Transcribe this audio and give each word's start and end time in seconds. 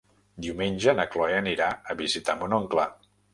Diumenge 0.45 0.95
na 0.99 1.05
Chloé 1.15 1.35
anirà 1.41 1.67
a 1.93 1.97
visitar 2.01 2.37
mon 2.41 2.57
oncle. 2.61 2.89